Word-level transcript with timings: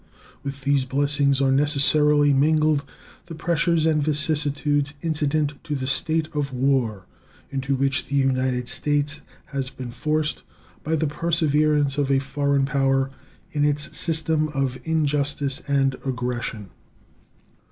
With 0.41 0.61
these 0.61 0.83
blessings 0.83 1.41
are 1.41 1.51
necessarily 1.51 2.33
mingled 2.33 2.85
the 3.27 3.35
pressures 3.35 3.85
and 3.85 4.01
vicissitudes 4.01 4.95
incident 5.03 5.53
to 5.65 5.75
the 5.75 5.85
state 5.85 6.27
of 6.33 6.51
war 6.51 7.05
into 7.51 7.75
which 7.75 8.07
the 8.07 8.15
United 8.15 8.67
States 8.67 9.21
have 9.53 9.77
been 9.77 9.91
forced 9.91 10.41
by 10.83 10.95
the 10.95 11.05
perseverance 11.05 11.99
of 11.99 12.09
a 12.09 12.17
foreign 12.17 12.65
power 12.65 13.11
in 13.51 13.63
its 13.63 13.95
system 13.95 14.47
of 14.55 14.79
injustice 14.85 15.61
and 15.67 15.93
aggression. 16.03 16.71